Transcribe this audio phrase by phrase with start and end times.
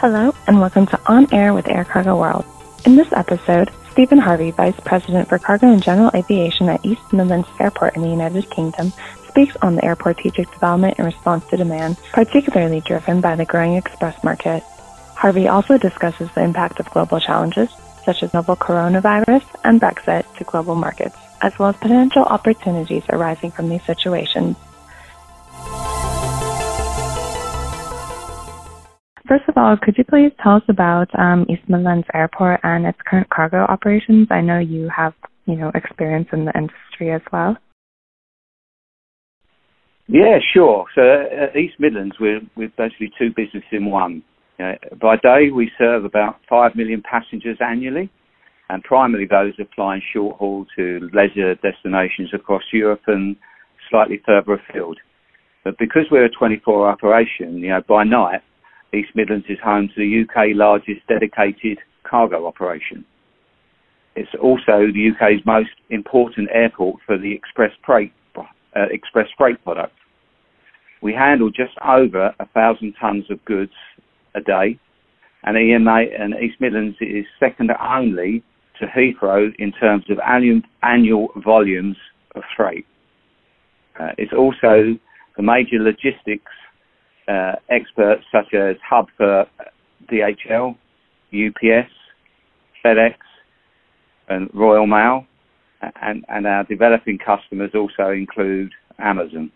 [0.00, 2.44] Hello, and welcome to On Air with Air Cargo World.
[2.84, 7.48] In this episode, Stephen Harvey, Vice President for Cargo and General Aviation at East Midlands
[7.58, 8.92] Airport in the United Kingdom,
[9.26, 13.74] speaks on the airport's strategic development in response to demand, particularly driven by the growing
[13.74, 14.62] express market.
[15.16, 17.68] Harvey also discusses the impact of global challenges,
[18.04, 23.50] such as novel coronavirus and Brexit, to global markets, as well as potential opportunities arising
[23.50, 24.56] from these situations.
[29.28, 32.98] First of all, could you please tell us about um, East Midlands Airport and its
[33.06, 34.28] current cargo operations?
[34.30, 35.12] I know you have,
[35.44, 37.58] you know, experience in the industry as well.
[40.06, 40.86] Yeah, sure.
[40.94, 44.22] So at East Midlands, we're, we're basically two businesses in one.
[44.58, 48.10] Uh, by day, we serve about 5 million passengers annually,
[48.70, 53.36] and primarily those are flying short haul to leisure destinations across Europe and
[53.90, 54.98] slightly further afield.
[55.64, 58.40] But because we're a 24 operation, you know, by night,
[58.94, 63.04] East Midlands is home to the UK largest dedicated cargo operation.
[64.16, 68.42] It's also the UK's most important airport for the express freight, uh,
[68.90, 69.94] express freight product.
[71.00, 73.72] We handle just over a thousand tonnes of goods
[74.34, 74.78] a day,
[75.44, 78.42] and EMA and East Midlands is second only
[78.80, 81.96] to Heathrow in terms of annual, annual volumes
[82.34, 82.86] of freight.
[84.00, 84.98] Uh, it's also
[85.36, 86.52] the major logistics
[87.28, 89.46] uh, experts such as Hub for
[90.10, 90.76] DHL,
[91.32, 91.90] UPS,
[92.84, 93.14] FedEx,
[94.28, 95.26] and Royal Mail,
[96.02, 99.52] and, and our developing customers also include Amazon.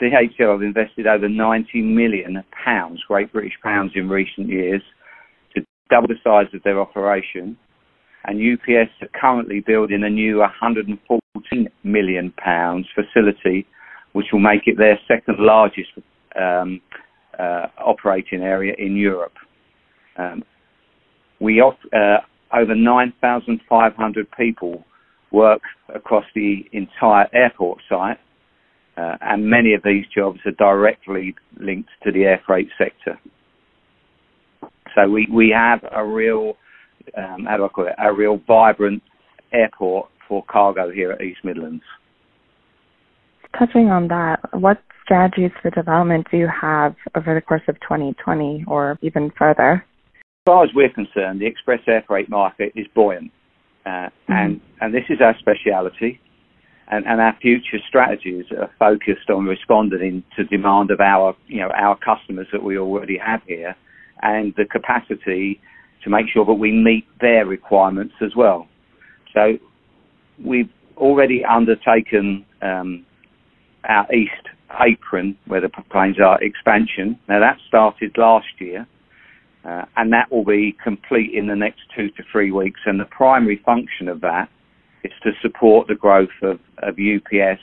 [0.00, 4.82] DHL have invested over 90 million pounds, Great British pounds, in recent years
[5.54, 7.56] to double the size of their operation.
[8.24, 13.66] And UPS are currently building a new 114 million pounds facility,
[14.12, 15.90] which will make it their second largest
[16.36, 16.80] um,
[17.38, 19.34] uh, operating area in Europe.
[20.16, 20.44] Um,
[21.40, 22.18] we uh,
[22.52, 24.84] over 9,500 people
[25.30, 25.62] work
[25.94, 28.18] across the entire airport site,
[28.96, 33.18] uh, and many of these jobs are directly linked to the air freight sector.
[34.94, 36.56] So we, we have a real,
[37.16, 39.02] um, how do I call it, a real vibrant
[39.52, 41.84] airport for cargo here at East Midlands.
[43.56, 48.64] Touching on that, what strategies for development do you have over the course of 2020
[48.66, 49.84] or even further?
[50.14, 53.30] As far as we're concerned, the express air freight market is buoyant,
[53.86, 54.32] uh, mm-hmm.
[54.32, 56.20] and and this is our speciality,
[56.90, 61.70] and, and our future strategies are focused on responding to demand of our you know
[61.70, 63.74] our customers that we already have here,
[64.22, 65.60] and the capacity
[66.04, 68.68] to make sure that we meet their requirements as well.
[69.34, 69.58] So
[70.42, 73.04] we've already undertaken um,
[73.88, 74.32] our east
[74.80, 77.18] apron where the planes are expansion.
[77.28, 78.86] Now that started last year.
[79.64, 82.80] Uh, and that will be complete in the next two to three weeks.
[82.86, 84.48] And the primary function of that
[85.04, 87.60] is to support the growth of, of UPS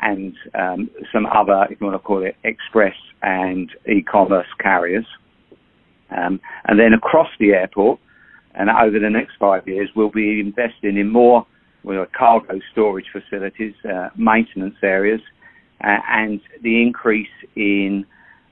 [0.00, 5.06] and um, some other, if you want to call it, express and e-commerce carriers.
[6.10, 8.00] Um, and then across the airport,
[8.54, 11.46] and over the next five years, we'll be investing in more
[11.84, 15.20] well, cargo storage facilities, uh, maintenance areas,
[15.82, 18.06] uh, and the increase in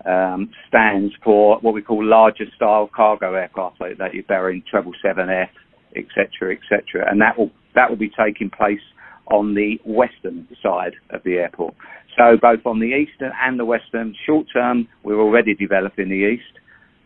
[0.04, 5.48] um, stands for what we call larger style cargo aircraft like that you're in 777F,
[5.94, 7.10] etc., etc.
[7.10, 8.80] And that will that will be taking place
[9.26, 11.74] on the western side of the airport.
[12.18, 16.58] So both on the eastern and the western, short term we're already developing the east.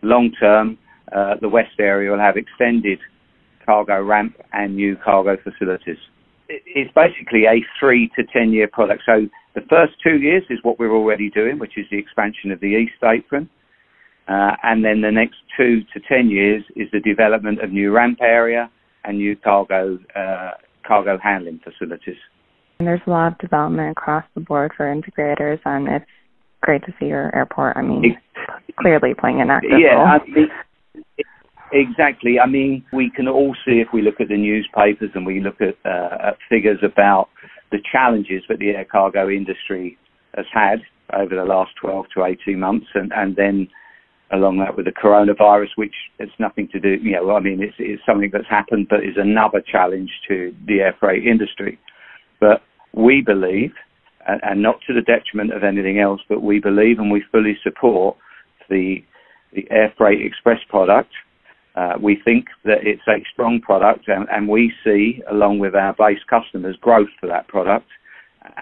[0.02, 0.78] Long term,
[1.12, 2.98] uh, the west area will have extended
[3.64, 5.98] cargo ramp and new cargo facilities.
[6.49, 9.03] It's basically a three to ten year product.
[9.06, 12.60] So the first two years is what we're already doing, which is the expansion of
[12.60, 13.49] the East Apron.
[14.27, 18.19] Uh, and then the next two to 10 years is the development of new ramp
[18.22, 18.71] area
[19.04, 20.53] and new cargo uh,
[20.86, 22.16] cargo handling facilities.
[22.78, 26.10] And there's a lot of development across the board for integrators, and it's
[26.63, 27.77] great to see your airport.
[27.77, 28.16] I mean,
[28.80, 30.21] clearly playing an active yeah, role.
[30.27, 30.48] Mean,
[31.72, 32.39] exactly.
[32.39, 35.61] I mean, we can all see if we look at the newspapers and we look
[35.61, 37.28] at, uh, at figures about
[37.71, 39.99] the challenges that the air cargo industry
[40.37, 40.81] has had
[41.13, 43.69] over the last 12 to 18 months, and, and then
[44.33, 47.77] along that with the coronavirus, which has nothing to do, you know, I mean, it's,
[47.78, 51.78] it's something that's happened, but is another challenge to the air freight industry.
[52.41, 52.63] But
[52.93, 53.72] we believe,
[54.27, 57.57] and, and not to the detriment of anything else, but we believe and we fully
[57.63, 58.16] support
[58.69, 59.05] the
[59.53, 61.13] the air freight express product
[61.74, 65.92] uh, we think that it's a strong product, and, and, we see, along with our
[65.94, 67.86] base customers, growth for that product.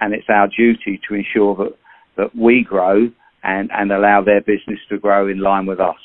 [0.01, 1.77] And it's our duty to ensure that,
[2.17, 3.11] that we grow
[3.43, 5.97] and, and allow their business to grow in line with us.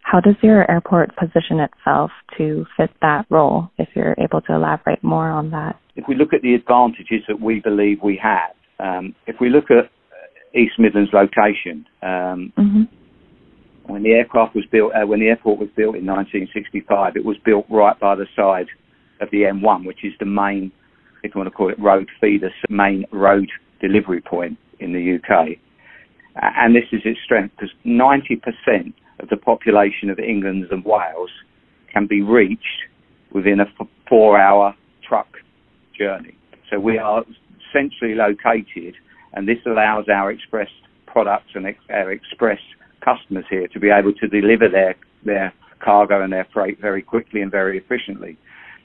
[0.00, 5.02] How does your airport position itself to fit that role, if you're able to elaborate
[5.04, 5.78] more on that?
[5.94, 9.70] If we look at the advantages that we believe we have, um, if we look
[9.70, 9.90] at
[10.58, 12.82] East Midlands location, um, mm-hmm.
[13.86, 17.36] When the aircraft was built, uh, when the airport was built in 1965, it was
[17.44, 18.66] built right by the side
[19.20, 20.72] of the M1, which is the main,
[21.22, 23.48] if you want to call it road feeder, main road
[23.80, 25.58] delivery point in the UK.
[26.36, 31.30] And this is its strength because 90% of the population of England and Wales
[31.92, 32.86] can be reached
[33.32, 33.66] within a
[34.08, 34.74] four hour
[35.06, 35.28] truck
[35.96, 36.36] journey.
[36.70, 37.24] So we are
[37.72, 38.94] centrally located
[39.34, 40.68] and this allows our express
[41.06, 42.58] products and our express
[43.04, 44.94] customers here to be able to deliver their,
[45.24, 48.36] their cargo and their freight very quickly and very efficiently.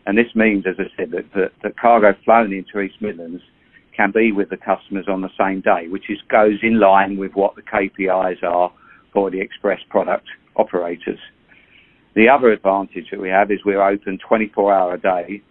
[0.06, 3.44] And this means, as I said, that the, the cargo flown into East Midlands
[3.96, 7.34] can be with the customers on the same day, which is, goes in line with
[7.34, 8.72] what the KPIs are
[9.12, 11.19] for the express product operators.
[12.16, 15.42] The other advantage that we have is we're open 24 hour a day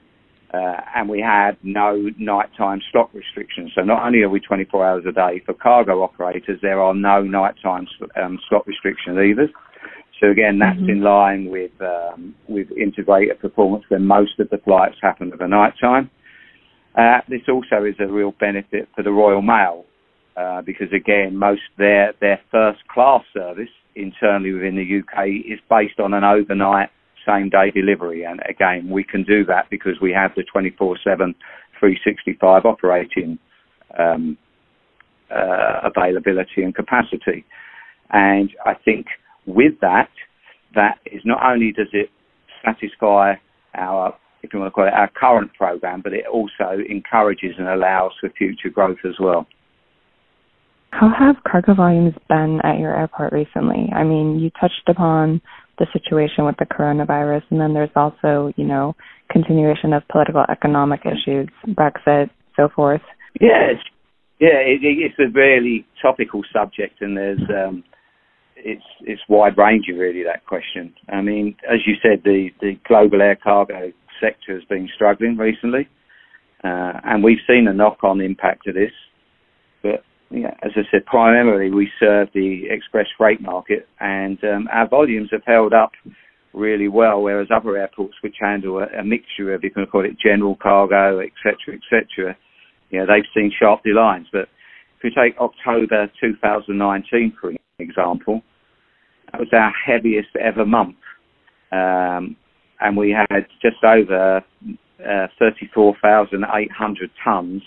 [0.54, 3.72] uh, and we had no nighttime slot restrictions.
[3.74, 7.22] So not only are we 24 hours a day, for cargo operators, there are no
[7.22, 7.86] nighttime
[8.20, 9.48] um, slot restrictions either.
[10.20, 10.90] So again, that's mm-hmm.
[10.90, 15.48] in line with um, with integrated performance where most of the flights happen at the
[15.48, 16.10] night time.
[16.96, 19.84] Uh, this also is a real benefit for the Royal Mail
[20.36, 26.00] uh, because again, most their their first class service internally within the UK is based
[26.00, 26.90] on an overnight
[27.26, 31.34] same day delivery, and again, we can do that because we have the 24/7
[31.78, 33.38] 365 operating
[33.98, 34.36] um,
[35.30, 37.44] uh, availability and capacity.
[38.10, 39.06] And I think
[39.46, 40.10] with that,
[40.74, 42.10] that is not only does it
[42.64, 43.34] satisfy
[43.74, 47.68] our, if you want to call it our current program, but it also encourages and
[47.68, 49.46] allows for future growth as well.
[50.90, 53.90] How have cargo volumes been at your airport recently?
[53.94, 55.42] I mean, you touched upon
[55.78, 58.94] the situation with the coronavirus, and then there's also, you know,
[59.30, 63.02] continuation of political economic issues, Brexit, so forth.
[63.40, 63.72] Yeah,
[64.38, 67.84] yeah, it, it's a really topical subject, and there's um,
[68.56, 70.94] it's it's wide ranging really that question.
[71.08, 75.88] I mean, as you said, the the global air cargo sector has been struggling recently,
[76.64, 78.92] uh, and we've seen a knock on impact of this.
[80.30, 85.28] Yeah, as I said, primarily we serve the express freight market, and um, our volumes
[85.30, 85.92] have held up
[86.52, 90.18] really well, whereas other airports which handle a, a mixture of, you can call it
[90.18, 92.36] general cargo, etc., etc.,
[92.90, 94.26] you know, they've seen sharp declines.
[94.32, 94.48] But
[94.98, 98.42] if you take October 2019, for example,
[99.30, 100.96] that was our heaviest ever month.
[101.72, 102.36] Um,
[102.80, 104.42] and we had just over
[105.06, 107.62] uh, 34,800 tonnes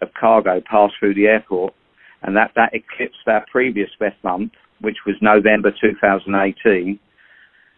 [0.00, 1.74] of cargo pass through the airport.
[2.22, 6.98] And that, that eclipsed our previous best month, which was November 2018,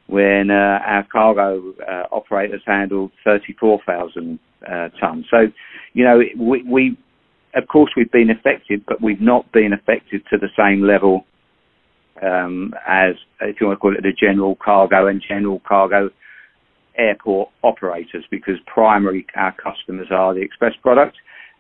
[0.07, 4.71] when uh, our cargo uh, operators handled 34,000 uh,
[5.03, 5.25] tonnes.
[5.31, 5.47] So,
[5.95, 6.99] you know, we, we,
[7.55, 11.25] of course, we've been affected, but we've not been affected to the same level
[12.23, 16.11] um, as, if you want to call it, the general cargo and general cargo
[16.97, 21.17] airport operators, because primary our customers are the express product,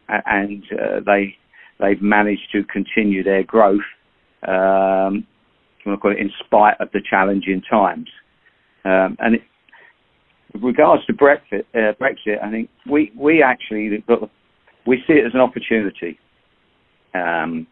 [0.08, 1.36] and uh, they
[1.80, 3.80] they've managed to continue their growth.
[4.46, 5.26] Um,
[5.86, 8.08] it, in spite of the challenging times.
[8.84, 9.42] Um, and it,
[10.54, 14.02] with regards to Brexit, uh, Brexit, I think we we actually
[14.86, 16.18] we see it as an opportunity.
[17.14, 17.66] Um,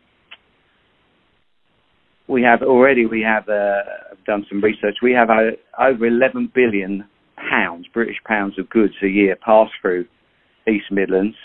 [2.28, 3.82] we have already we have uh,
[4.26, 4.96] done some research.
[5.02, 7.04] We have uh, over 11 billion
[7.36, 10.06] pounds, British pounds of goods a year pass through
[10.68, 11.36] East Midlands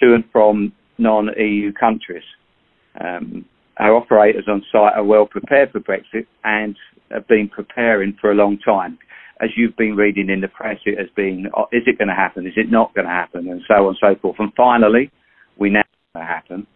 [0.00, 2.24] to and from non-EU countries.
[3.00, 3.44] Um,
[3.78, 6.76] our operators on site are well prepared for Brexit and
[7.10, 8.98] have been preparing for a long time.
[9.40, 12.14] As you've been reading in the press, it has been, oh, is it going to
[12.14, 12.46] happen?
[12.46, 13.48] Is it not going to happen?
[13.48, 14.36] And so on and so forth.
[14.38, 15.10] And finally,
[15.58, 16.66] we it's going to happen.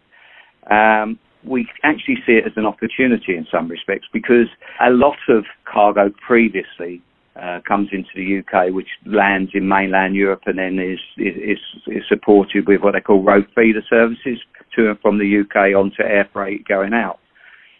[0.71, 4.47] Um, we actually see it as an opportunity in some respects because
[4.81, 7.03] a lot of cargo previously
[7.35, 12.03] uh, comes into the UK, which lands in mainland Europe and then is, is, is
[12.07, 14.39] supported with what they call road feeder services
[14.75, 17.19] to and from the UK onto air freight going out.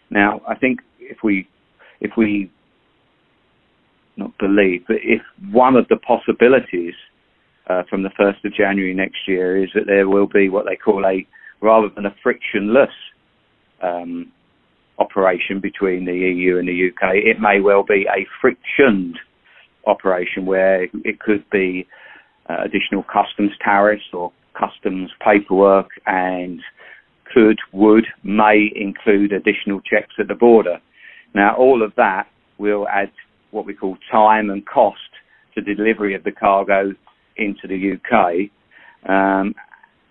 [0.10, 1.48] Now, I think if we
[2.02, 2.52] if we
[4.18, 5.22] not believe, but if
[5.52, 6.94] one of the possibilities
[7.68, 10.76] uh, from the 1st of January next year is that there will be what they
[10.76, 11.26] call a
[11.62, 12.92] rather than a frictionless
[13.82, 14.32] um,
[15.00, 19.18] operation between the EU and the UK, it may well be a frictioned
[19.86, 21.88] operation where it could be
[22.50, 26.62] uh, additional customs tariffs or customs paperwork and
[27.34, 30.80] could, would, may include additional checks at the border.
[31.34, 32.28] Now, all of that
[32.58, 33.12] will add
[33.52, 35.00] what we call time and cost
[35.56, 36.94] to delivery of the cargo
[37.38, 38.50] into the UK.
[39.10, 39.56] Um,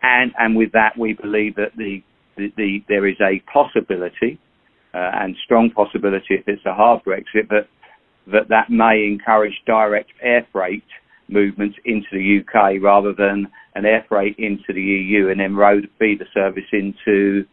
[0.02, 2.02] and, and with that, we believe that the,
[2.36, 4.38] the, the there is a possibility
[4.92, 7.68] uh, and strong possibility if it's a hard Brexit, but
[8.32, 10.84] that that may encourage direct air freight
[11.28, 15.88] movements into the UK rather than an air freight into the EU and then road
[15.98, 17.44] feeder service into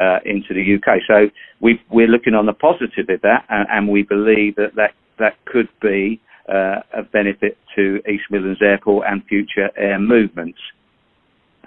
[0.00, 1.00] uh, into the UK.
[1.06, 1.28] So
[1.60, 5.34] we are looking on the positive of that, and, and, we believe that that, that
[5.44, 10.58] could be uh, a benefit to East Midlands Airport and future air movements.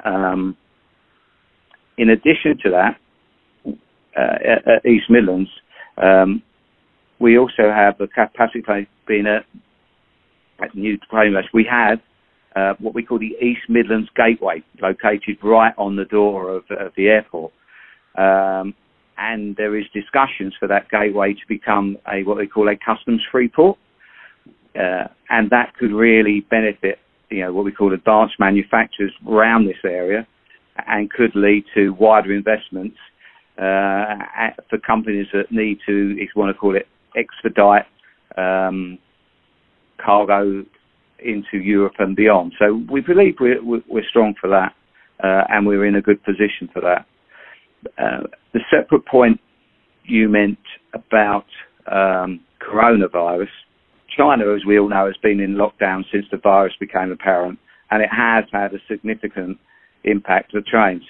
[0.04, 0.58] Um,
[1.98, 2.98] in addition to that,
[4.18, 5.50] uh, at East Midlands,
[5.98, 6.42] um,
[7.20, 9.40] we also have the capacity being a
[10.60, 11.48] at New Plainwest.
[11.54, 12.00] We have
[12.56, 16.94] uh, what we call the East Midlands Gateway, located right on the door of, of
[16.96, 17.52] the airport.
[18.18, 18.74] Um,
[19.18, 23.50] and there is discussions for that gateway to become a what they call a customs-free
[23.50, 23.78] port,
[24.76, 29.78] uh, and that could really benefit, you know, what we call advanced manufacturers around this
[29.84, 30.28] area,
[30.88, 32.98] and could lead to wider investments
[33.58, 34.16] uh,
[34.70, 37.86] for companies that need to, if you want to call it, expedite
[38.38, 38.98] um,
[40.04, 40.64] cargo
[41.20, 42.54] into Europe and beyond.
[42.60, 44.74] So we believe we're, we're strong for that,
[45.24, 47.06] uh, and we're in a good position for that.
[47.98, 49.40] Uh, the separate point
[50.04, 50.60] you meant
[50.94, 51.46] about
[51.92, 53.50] um, coronavirus,
[54.16, 57.60] China, as we all know, has been in lockdown since the virus became apparent,
[57.92, 59.58] and it has had a significant
[60.04, 61.04] impact on trains.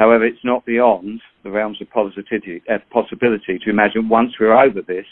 [0.00, 4.80] However, it's not beyond the realms of positivity, uh, possibility to imagine once we're over
[4.80, 5.04] this,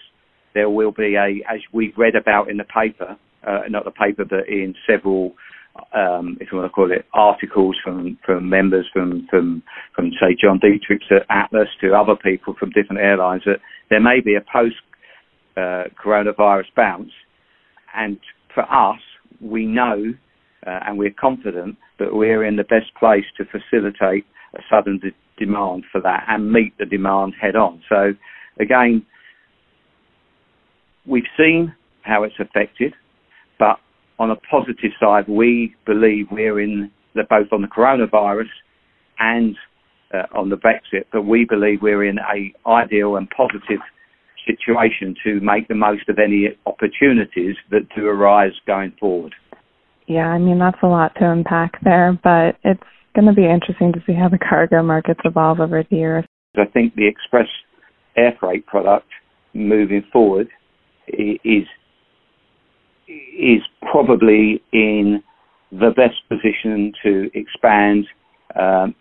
[0.54, 3.14] there will be a, as we've read about in the paper,
[3.47, 5.35] uh, not the paper, but in several,
[5.95, 9.62] um, if you want to call it, articles from, from members from, from,
[9.95, 14.21] from say John Dietrich at Atlas to other people from different airlines, that there may
[14.25, 14.76] be a post
[15.59, 17.12] uh, coronavirus bounce.
[17.95, 18.18] And
[18.54, 19.00] for us,
[19.38, 20.14] we know
[20.66, 24.25] uh, and we're confident that we're in the best place to facilitate
[24.55, 27.83] a sudden de- demand for that and meet the demand head on.
[27.88, 28.12] So
[28.61, 29.05] again,
[31.07, 32.95] we've seen how it's affected,
[33.59, 33.78] but
[34.19, 38.49] on a positive side, we believe we're in the, both on the coronavirus
[39.19, 39.57] and
[40.12, 43.81] uh, on the Brexit, but we believe we're in a ideal and positive
[44.47, 49.35] situation to make the most of any opportunities that do arise going forward.
[50.07, 52.81] Yeah, I mean that's a lot to unpack there, but it's
[53.15, 56.25] going to be interesting to see how the cargo markets evolve over the years.
[56.57, 57.47] I think the express
[58.17, 59.07] air freight product
[59.55, 60.49] moving forward
[61.09, 61.67] is
[63.09, 65.23] is probably in
[65.73, 68.07] the best position to expand
[68.59, 68.95] um,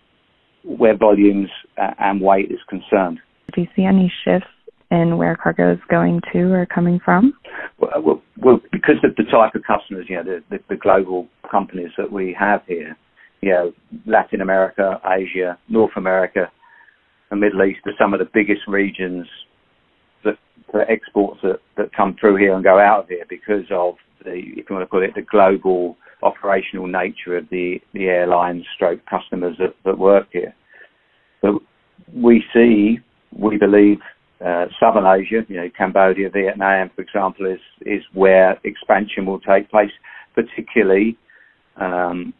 [0.63, 3.19] where volumes and weight is concerned.
[3.53, 4.47] Do you see any shifts
[4.91, 7.33] in where cargo is going to or coming from?
[7.79, 11.91] Well, well because of the type of customers, you know, the, the, the global companies
[11.97, 12.97] that we have here,
[13.41, 13.73] you know,
[14.05, 16.51] Latin America, Asia, North America,
[17.29, 19.27] and Middle East are some of the biggest regions
[20.23, 20.37] that
[20.71, 24.31] for exports that, that come through here and go out of here because of the,
[24.33, 29.01] if you want to call it, the global operational nature of the, the airlines stroke
[29.05, 30.55] customers that, that work here.
[31.41, 31.55] But
[32.13, 32.99] we see,
[33.37, 33.99] we believe,
[34.43, 39.69] uh, Southern Asia, you know, Cambodia, Vietnam, for example, is, is where expansion will take
[39.69, 39.91] place,
[40.35, 41.17] particularly
[41.77, 42.33] um,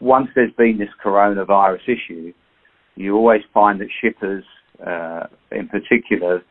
[0.00, 2.32] once there's been this coronavirus issue,
[2.96, 4.44] you always find that shippers,
[4.86, 6.42] uh, in particular,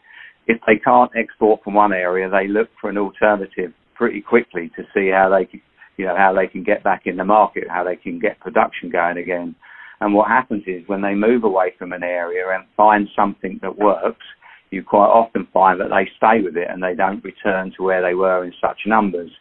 [0.48, 4.84] if they can't export from one area, they look for an alternative pretty quickly to
[4.94, 5.50] see how they,
[5.98, 8.90] you know, how they can get back in the market, how they can get production
[8.90, 9.56] going again.
[10.02, 13.78] And what happens is when they move away from an area and find something that
[13.78, 14.26] works,
[14.72, 18.02] you quite often find that they stay with it and they don't return to where
[18.02, 19.32] they were in such numbers.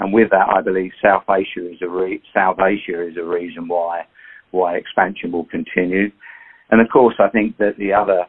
[0.00, 3.68] And with that, I believe South Asia is a re- South Asia is a reason
[3.68, 4.06] why
[4.50, 6.10] why expansion will continue.
[6.70, 8.24] And of course, I think that the other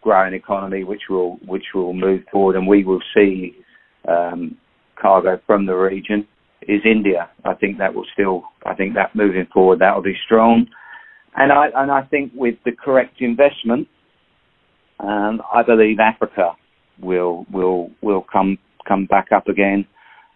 [0.00, 3.56] growing economy which will which will move forward and we will see
[4.08, 4.56] um,
[4.94, 6.26] cargo from the region
[6.62, 7.28] is India.
[7.44, 10.68] I think that will still I think that moving forward that will be strong.
[11.34, 13.88] And I and I think with the correct investment,
[15.00, 16.52] um, I believe Africa
[17.00, 18.56] will will will come
[18.86, 19.84] come back up again.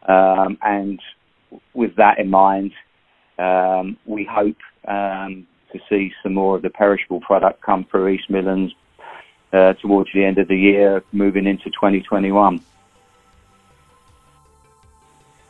[0.06, 1.00] Um, and
[1.74, 2.72] with that in mind,
[3.38, 4.56] um, we hope
[4.86, 8.72] um, to see some more of the perishable product come through East Midlands
[9.52, 12.60] uh, towards the end of the year, moving into 2021.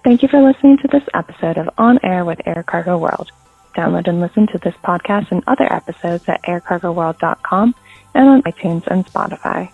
[0.05, 3.31] Thank you for listening to this episode of On Air with Air Cargo World.
[3.77, 7.75] Download and listen to this podcast and other episodes at aircargoworld.com
[8.15, 9.71] and on iTunes and Spotify.